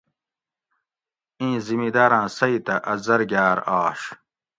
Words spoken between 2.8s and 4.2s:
ا زرگاۤر آش